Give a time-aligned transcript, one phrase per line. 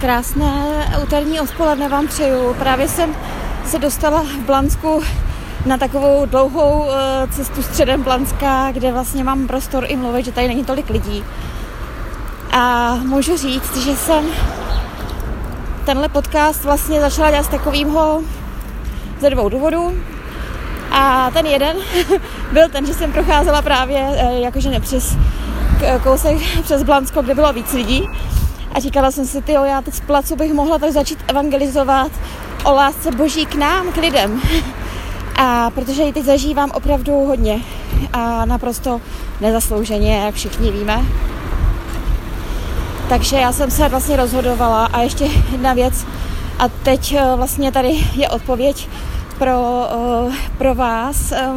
[0.00, 2.54] Krásné úterní odpoledne vám přeju.
[2.54, 3.16] Právě jsem
[3.66, 5.02] se dostala v Blansku
[5.66, 10.48] na takovou dlouhou eh, cestu středem Blanska, kde vlastně mám prostor i mluvit, že tady
[10.48, 11.24] není tolik lidí.
[12.50, 14.24] A můžu říct, že jsem
[15.84, 18.22] tenhle podcast vlastně začala dělat z takovýmho
[19.20, 19.92] ze dvou důvodů.
[20.90, 21.76] A ten jeden
[22.52, 25.16] byl ten, že jsem procházela právě eh, jakože nepřes
[26.02, 28.08] kousek přes Blansko, kde bylo víc lidí.
[28.72, 32.12] A říkala jsem si, ty já teď z placu bych mohla tak začít evangelizovat
[32.64, 34.42] o lásce boží k nám, k lidem.
[35.36, 37.60] A protože ji teď zažívám opravdu hodně
[38.12, 39.00] a naprosto
[39.40, 41.04] nezaslouženě, jak všichni víme.
[43.08, 46.06] Takže já jsem se vlastně rozhodovala a ještě jedna věc
[46.58, 48.88] a teď eh, vlastně tady je odpověď
[49.38, 49.86] pro,
[50.28, 51.50] eh, pro vás, eh,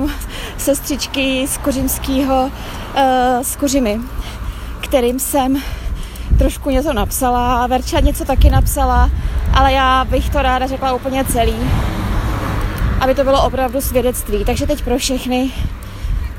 [0.58, 2.52] sestřičky z Kořimského,
[3.42, 4.00] z Kořimy,
[4.82, 5.62] kterým jsem
[6.42, 9.10] trošku něco napsala, Verča něco taky napsala,
[9.54, 11.56] ale já bych to ráda řekla úplně celý,
[13.00, 14.46] aby to bylo opravdu svědectví.
[14.46, 15.52] Takže teď pro všechny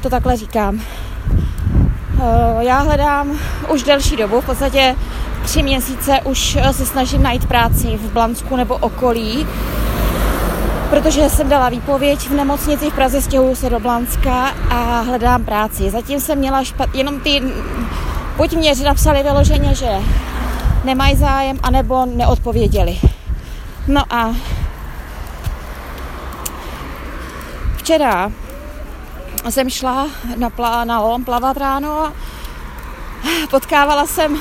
[0.00, 0.80] to takhle říkám.
[0.80, 4.96] Eh, já hledám už delší dobu, v podstatě
[5.44, 9.46] tři měsíce už se snažím najít práci v Blansku nebo okolí,
[10.90, 15.90] protože jsem dala výpověď v nemocnici v Praze, stěhuju se do Blanska a hledám práci.
[15.90, 17.42] Zatím jsem měla špat, jenom ty
[18.36, 19.90] buď mě napsali vyloženě, že
[20.84, 22.98] nemají zájem, anebo neodpověděli.
[23.88, 24.34] No a
[27.76, 28.32] včera
[29.50, 32.12] jsem šla na, plá, na Lom plavat ráno a
[33.50, 34.38] potkávala jsem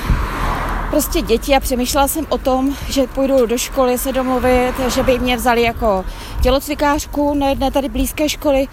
[0.90, 5.18] prostě děti a přemýšlela jsem o tom, že půjdu do školy se domluvit, že by
[5.18, 6.04] mě vzali jako
[6.42, 8.68] tělocvikářku na jedné tady blízké školy.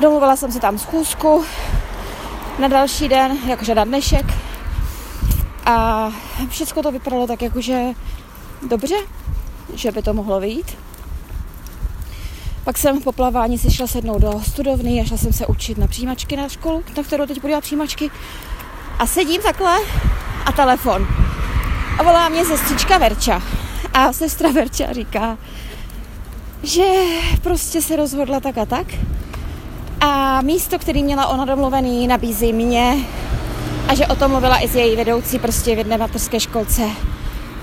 [0.00, 1.44] Domluvila jsem se tam schůzku,
[2.58, 4.26] na další den, jakože na dnešek.
[5.66, 6.08] A
[6.48, 7.82] všechno to vypadalo tak jakože
[8.68, 8.96] dobře,
[9.74, 10.78] že by to mohlo vyjít.
[12.64, 15.86] Pak jsem po plavání si šla sednout do studovny a šla jsem se učit na
[15.86, 18.10] přijímačky na školu, na kterou teď budu dělat přijímačky.
[18.98, 19.76] A sedím takhle
[20.46, 21.06] a telefon.
[21.98, 23.42] A volá mě sestřička Verča.
[23.92, 25.38] A sestra Verča říká,
[26.62, 26.84] že
[27.42, 28.86] prostě se rozhodla tak a tak
[30.00, 32.96] a místo, který měla ona domluvený, nabízí mě
[33.88, 36.82] a že o tom mluvila i s její vedoucí prostě v jedné materské školce,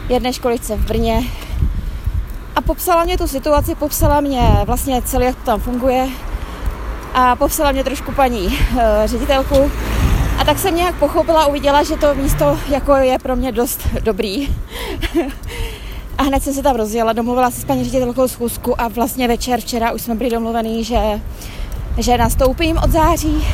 [0.10, 1.24] jedné školice v Brně.
[2.56, 6.10] A popsala mě tu situaci, popsala mě vlastně celé, jak to tam funguje
[7.14, 9.72] a popsala mě trošku paní uh, ředitelku.
[10.40, 14.48] A tak jsem nějak pochopila, uviděla, že to místo jako je pro mě dost dobrý.
[16.18, 19.60] a hned jsem se tam rozjela, domluvila se s paní ředitelkou schůzku a vlastně večer
[19.60, 21.22] včera už jsme byli domluvený, že
[21.98, 23.48] že nastoupím od září,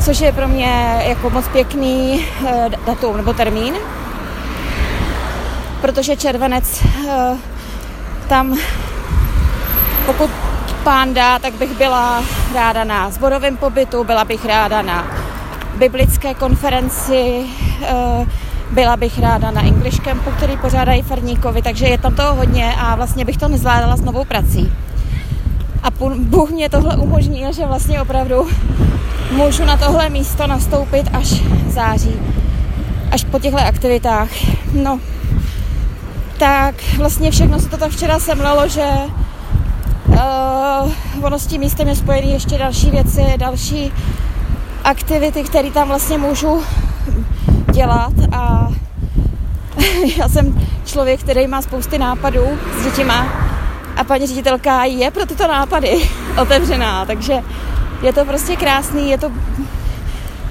[0.00, 3.74] což je pro mě jako moc pěkný eh, datum nebo termín,
[5.80, 7.36] protože červenec eh,
[8.28, 8.58] tam,
[10.06, 10.30] pokud
[10.84, 12.22] pán dá, tak bych byla
[12.54, 15.06] ráda na zborovém pobytu, byla bych ráda na
[15.78, 17.44] biblické konferenci,
[17.82, 18.26] eh,
[18.70, 22.96] byla bych ráda na English Campu, který pořádají Farníkovi, takže je tam toho hodně a
[22.96, 24.72] vlastně bych to nezvládala s novou prací.
[25.88, 28.48] A Bůh mě tohle umožnil, že vlastně opravdu
[29.30, 32.12] můžu na tohle místo nastoupit až září,
[33.10, 34.28] až po těchto aktivitách.
[34.72, 35.00] No,
[36.38, 38.86] tak vlastně všechno se to tam včera semlelo, že
[40.08, 43.92] uh, ono s tím místem je spojený ještě další věci, další
[44.84, 46.62] aktivity, které tam vlastně můžu
[47.72, 48.68] dělat a
[50.18, 52.44] já jsem člověk, který má spousty nápadů
[52.80, 53.47] s dětima
[53.98, 56.08] a paní ředitelka je pro tyto nápady
[56.42, 57.34] otevřená, takže
[58.02, 59.32] je to prostě krásný, je to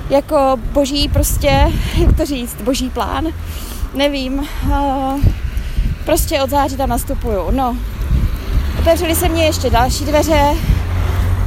[0.10, 3.28] jako boží prostě, jak to říct, boží plán,
[3.94, 4.48] nevím,
[6.06, 7.78] prostě od září tam nastupuju, no.
[8.80, 10.56] Otevřely se mě ještě další dveře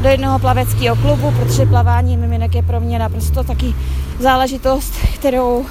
[0.02, 3.74] do jednoho plaveckého klubu, protože plavání miminek je pro mě naprosto taky
[4.18, 5.66] záležitost, kterou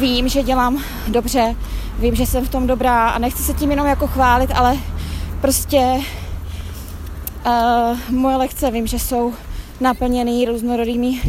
[0.00, 1.54] vím, že dělám dobře,
[1.98, 4.76] vím, že jsem v tom dobrá a nechci se tím jenom jako chválit, ale
[5.40, 6.00] prostě
[7.46, 9.34] uh, moje lekce vím, že jsou
[9.80, 11.20] naplněný různorodými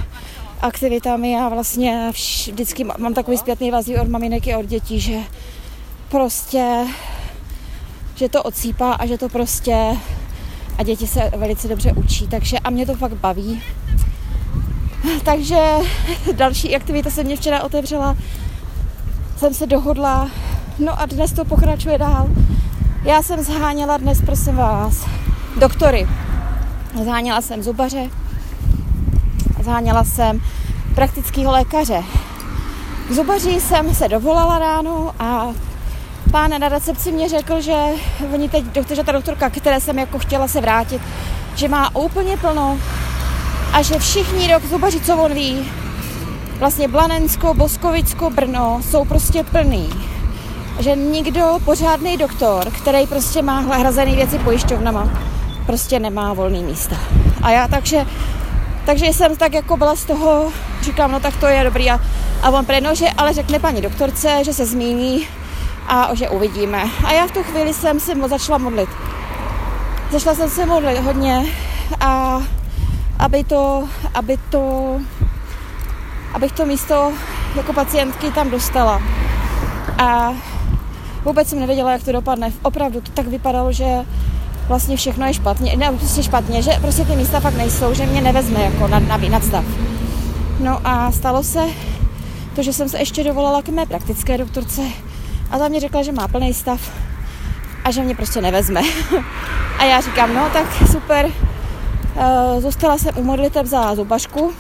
[0.61, 5.17] aktivitami a vlastně vždycky mám takový zpětný vazí od maminek i od dětí, že
[6.09, 6.87] prostě
[8.15, 9.97] že to odsýpá a že to prostě
[10.77, 13.61] a děti se velice dobře učí, takže a mě to fakt baví.
[15.25, 15.57] Takže
[16.35, 18.17] další aktivita se mě včera otevřela,
[19.37, 20.29] jsem se dohodla,
[20.79, 22.29] no a dnes to pokračuje dál.
[23.03, 25.05] Já jsem zháněla dnes, prosím vás,
[25.59, 26.07] doktory.
[27.03, 28.09] Zháněla jsem zubaře,
[29.63, 30.41] zháněla jsem
[30.95, 32.03] praktického lékaře.
[33.09, 35.47] K zubaři jsem se dovolala ráno a
[36.31, 37.73] pán na recepci mě řekl, že
[38.33, 41.01] oni teď, doktor, ta doktorka, které jsem jako chtěla se vrátit,
[41.55, 42.79] že má úplně plno
[43.73, 45.71] a že všichni rok zubaři, co on ví,
[46.59, 49.89] vlastně Blanensko, Boskovicko, Brno jsou prostě plný.
[50.79, 55.09] Že nikdo, pořádný doktor, který prostě má hrazený věci pojišťovnama,
[55.65, 56.95] prostě nemá volný místa.
[57.41, 58.05] A já takže,
[58.85, 60.51] takže jsem tak jako byla z toho,
[60.81, 61.91] říkám, no tak to je dobrý.
[61.91, 61.99] A,
[62.41, 65.27] a on preno, že ale řekne paní doktorce, že se zmíní
[65.87, 66.83] a že uvidíme.
[67.05, 68.89] A já v tu chvíli jsem si začala modlit.
[70.11, 71.45] Začala jsem se modlit hodně
[71.99, 72.41] a
[73.19, 74.95] aby to, aby to,
[76.33, 77.13] abych to místo
[77.55, 79.01] jako pacientky tam dostala.
[79.97, 80.33] A
[81.27, 82.51] vůbec jsem nevěděla, jak to dopadne.
[82.61, 83.85] Opravdu to tak vypadalo, že
[84.67, 88.21] vlastně všechno je špatně, ne, prostě špatně, že prostě ty místa fakt nejsou, že mě
[88.21, 89.65] nevezme jako na, na, na stav.
[90.59, 91.59] No a stalo se
[92.55, 94.81] to, že jsem se ještě dovolala k mé praktické doktorce
[95.51, 96.91] a ta mě řekla, že má plný stav
[97.83, 98.81] a že mě prostě nevezme.
[99.79, 104.53] a já říkám, no tak super, uh, zůstala jsem u modliteb za zubařku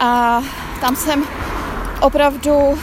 [0.00, 0.42] a
[0.80, 1.24] tam jsem
[2.00, 2.78] opravdu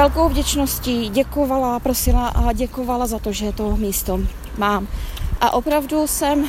[0.00, 4.20] velkou vděčností děkovala, prosila a děkovala za to, že to místo
[4.58, 4.88] mám.
[5.40, 6.44] A opravdu jsem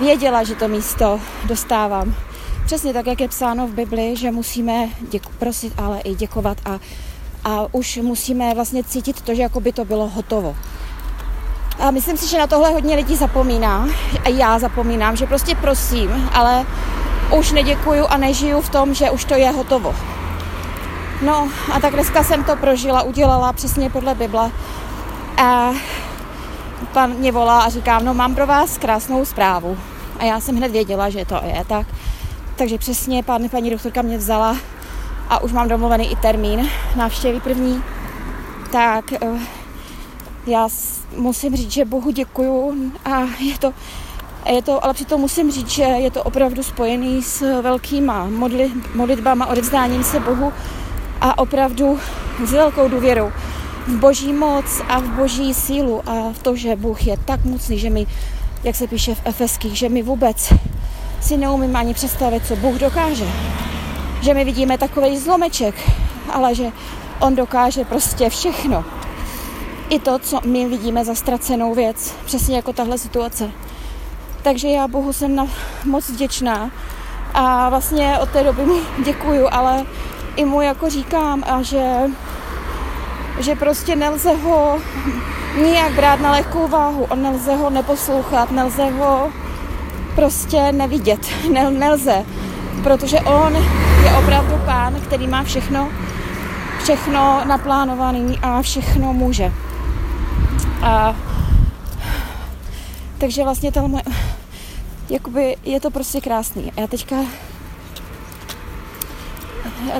[0.00, 2.14] věděla, že to místo dostávám.
[2.66, 6.78] Přesně tak, jak je psáno v Bibli, že musíme děku, prosit, ale i děkovat a,
[7.44, 10.56] a už musíme vlastně cítit to, že jako by to bylo hotovo.
[11.78, 13.88] A myslím si, že na tohle hodně lidí zapomíná.
[14.24, 16.66] A já zapomínám, že prostě prosím, ale
[17.38, 19.94] už neděkuju a nežiju v tom, že už to je hotovo.
[21.22, 24.50] No a tak dneska jsem to prožila, udělala přesně podle Bible.
[25.36, 25.72] A
[26.92, 29.78] pan mě volá a říká, no mám pro vás krásnou zprávu.
[30.18, 31.86] A já jsem hned věděla, že to je tak.
[32.56, 34.56] Takže přesně pán, paní doktorka mě vzala
[35.28, 37.82] a už mám domluvený i termín návštěvy první.
[38.72, 39.18] Tak eh,
[40.46, 40.68] já
[41.16, 43.72] musím říct, že Bohu děkuju a je to,
[44.46, 49.46] je to, ale přitom musím říct, že je to opravdu spojený s velkýma modli, modlitbama,
[49.46, 50.52] odevzdáním se Bohu
[51.20, 51.98] a opravdu
[52.44, 53.32] s velkou důvěrou
[53.86, 57.78] v boží moc a v boží sílu a v to, že Bůh je tak mocný,
[57.78, 58.06] že mi,
[58.64, 60.52] jak se píše v Efeských, že mi vůbec
[61.20, 63.24] si neumím ani představit, co Bůh dokáže.
[64.22, 65.74] Že my vidíme takový zlomeček,
[66.32, 66.64] ale že
[67.20, 68.84] On dokáže prostě všechno.
[69.88, 73.50] I to, co my vidíme za ztracenou věc, přesně jako tahle situace.
[74.42, 75.46] Takže já Bohu jsem na,
[75.84, 76.70] moc vděčná
[77.34, 78.74] a vlastně od té doby mu
[79.04, 79.86] děkuju, ale
[80.36, 81.96] i mu jako říkám a že,
[83.40, 84.78] že prostě nelze ho
[85.62, 89.32] nijak brát na lehkou váhu, on nelze ho neposlouchat, nelze ho
[90.14, 91.20] prostě nevidět,
[91.52, 92.24] Nel, nelze,
[92.82, 93.56] protože on
[94.04, 95.88] je opravdu pán, který má všechno,
[96.82, 99.52] všechno naplánovaný a všechno může.
[100.82, 101.16] A
[103.18, 104.02] takže vlastně ta moje,
[105.10, 106.72] jakoby je to prostě krásný.
[106.76, 107.16] Já teďka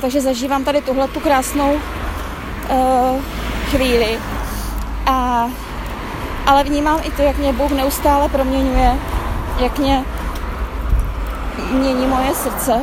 [0.00, 3.20] takže zažívám tady tuhle tu krásnou uh,
[3.70, 4.18] chvíli.
[5.06, 5.48] A,
[6.46, 8.98] ale vnímám i to, jak mě Bůh neustále proměňuje,
[9.60, 10.04] jak mě
[11.72, 12.80] mění moje srdce,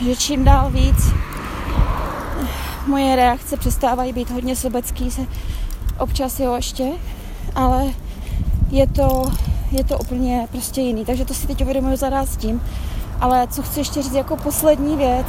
[0.00, 1.12] že čím dál víc
[2.86, 5.22] moje reakce přestávají být hodně sobecký, se
[5.98, 6.84] občas jo ještě,
[7.54, 7.84] ale
[8.70, 9.32] je to,
[9.70, 11.04] je to úplně prostě jiný.
[11.04, 12.62] Takže to si teď uvědomuji zaraz tím,
[13.22, 15.26] ale co chci ještě říct jako poslední věc,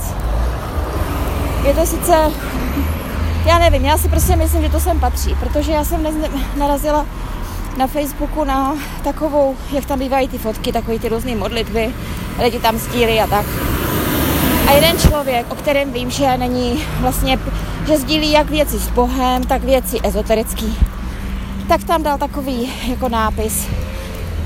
[1.67, 2.31] je to sice,
[3.45, 6.15] já nevím, já si prostě myslím, že to sem patří, protože já jsem dnes
[6.57, 7.05] narazila
[7.77, 11.93] na Facebooku na takovou, jak tam bývají ty fotky, takové ty různé modlitby,
[12.43, 13.45] lidi tam stíly a tak.
[14.67, 17.39] A jeden člověk, o kterém vím, že není vlastně,
[17.87, 20.77] že sdílí jak věci s Bohem, tak věci ezoterický,
[21.67, 23.67] tak tam dal takový jako nápis.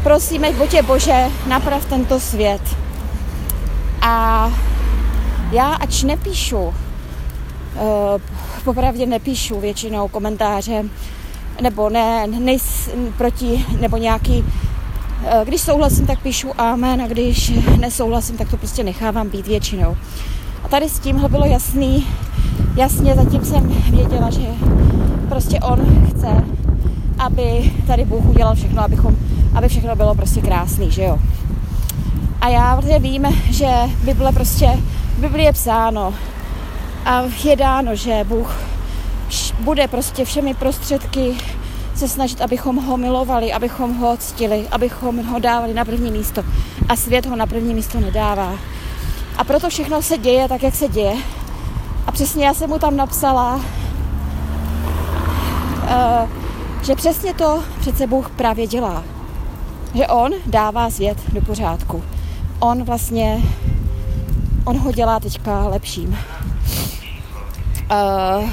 [0.03, 2.87] Prosíme, tě Bože, naprav tento svět.
[4.07, 4.51] A
[5.51, 6.73] já, ač nepíšu, uh,
[8.63, 10.83] popravdě nepíšu většinou komentáře,
[11.61, 18.37] nebo ne, nejs, proti, nebo nějaký, uh, když souhlasím, tak píšu amen a když nesouhlasím,
[18.37, 19.97] tak to prostě nechávám být většinou.
[20.63, 22.07] A tady s tímhle bylo jasný,
[22.75, 24.47] jasně zatím jsem věděla, že
[25.29, 26.43] prostě on chce,
[27.19, 29.15] aby tady Bůh udělal všechno, abychom,
[29.55, 31.19] aby všechno bylo prostě krásný, že jo.
[32.47, 33.67] A já vlastně vím, že
[34.03, 34.79] Bible prostě,
[35.17, 36.13] v Bibli je psáno
[37.05, 38.55] a je dáno, že Bůh
[39.59, 41.37] bude prostě všemi prostředky
[41.95, 46.43] se snažit, abychom ho milovali, abychom ho ctili, abychom ho dávali na první místo.
[46.89, 48.53] A svět ho na první místo nedává.
[49.37, 51.15] A proto všechno se děje tak, jak se děje.
[52.07, 53.61] A přesně já jsem mu tam napsala, uh,
[56.83, 59.03] že přesně to přece Bůh právě dělá.
[59.93, 62.03] Že On dává svět do pořádku.
[62.59, 63.43] On vlastně,
[64.65, 66.17] On ho dělá teďka lepším.
[67.91, 68.49] Uh,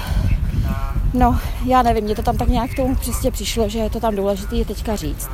[1.14, 4.00] no, já nevím, mě to tam tak nějak k tomu přesně přišlo, že je to
[4.00, 5.30] tam důležité teďka říct.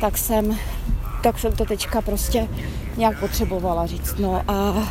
[0.00, 0.56] Tak jsem,
[1.22, 2.48] tak jsem to teďka prostě
[2.96, 4.14] nějak potřebovala říct.
[4.18, 4.88] No a,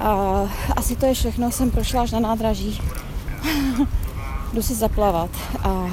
[0.00, 0.42] a
[0.76, 2.80] asi to je všechno, jsem prošla až na nádraží.
[4.52, 5.30] Jdu si zaplavat
[5.62, 5.86] a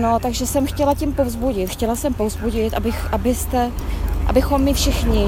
[0.00, 1.70] No, takže jsem chtěla tím povzbudit.
[1.70, 3.70] Chtěla jsem povzbudit, abych, abyste,
[4.26, 5.26] abychom my všichni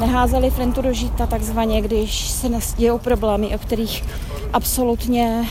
[0.00, 4.04] neházeli flintu do žita takzvaně, když se dějou problémy, o kterých
[4.52, 5.48] absolutně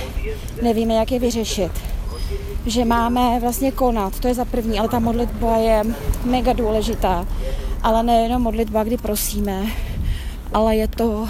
[0.62, 1.72] nevíme, jak je vyřešit.
[2.66, 5.84] Že máme vlastně konat, to je za první, ale ta modlitba je
[6.26, 7.26] mega důležitá.
[7.84, 9.66] Ale nejenom modlitba, kdy prosíme,
[10.54, 11.28] ale je to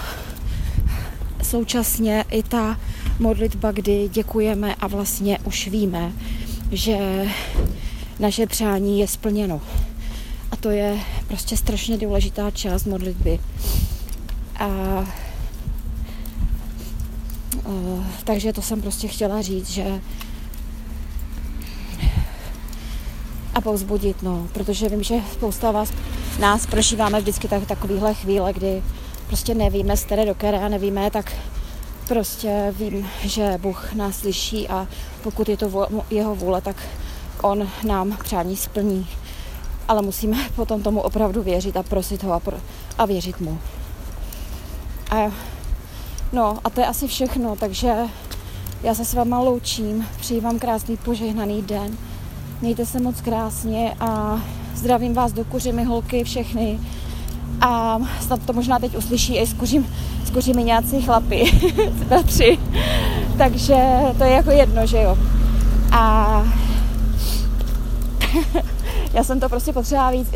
[1.43, 2.77] současně i ta
[3.19, 6.11] modlitba, kdy děkujeme a vlastně už víme,
[6.71, 7.25] že
[8.19, 9.61] naše přání je splněno.
[10.51, 13.39] A to je prostě strašně důležitá část modlitby.
[14.59, 15.05] A, a
[18.23, 20.01] takže to jsem prostě chtěla říct, že
[23.53, 25.93] a povzbudit, no, protože vím, že spousta vás,
[26.39, 28.83] nás prožíváme vždycky tak, takovýhle chvíle, kdy
[29.27, 31.33] prostě nevíme, z které do které a nevíme, tak
[32.09, 34.87] prostě vím, že Bůh nás slyší a
[35.23, 36.75] pokud je to jeho vůle, tak
[37.41, 39.07] on nám přání splní.
[39.87, 42.57] Ale musíme potom tomu opravdu věřit a prosit ho a, pro,
[42.97, 43.59] a věřit mu.
[45.11, 45.31] A,
[46.33, 47.95] no a to je asi všechno, takže
[48.83, 51.97] já se s váma loučím, přeji vám krásný požehnaný den,
[52.61, 54.41] mějte se moc krásně a
[54.75, 56.79] zdravím vás do kuřimy holky všechny.
[57.61, 59.87] A snad to možná teď uslyší i s, kuřím,
[60.29, 61.51] s kuřimi nějací chlapy,
[62.25, 62.59] tři,
[63.37, 63.75] takže
[64.17, 65.17] to je jako jedno, že jo.
[65.91, 66.43] A
[69.13, 70.27] já jsem to prostě potřeba víc.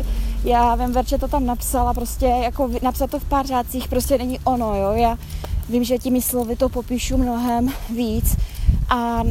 [0.44, 4.38] Já vím, Verče to tam napsala, prostě jako napsat to v pár řádcích prostě není
[4.44, 4.92] ono, jo.
[4.92, 5.18] Já
[5.68, 8.36] vím, že těmi slovy to popíšu mnohem víc
[8.88, 9.22] a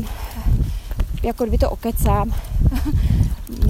[1.23, 2.33] jako kdyby to okecám.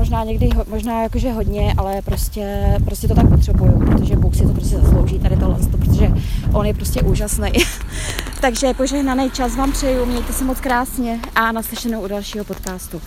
[0.04, 4.54] možná někdy, možná jakože hodně, ale prostě, prostě to tak potřebuju, protože Bůh si to
[4.54, 6.12] prostě zaslouží tady tohle, protože
[6.54, 7.52] on je prostě úžasný.
[8.42, 13.02] Takže požehnaný čas vám přeju, mějte se moc krásně a naslyšenou u dalšího podcastu.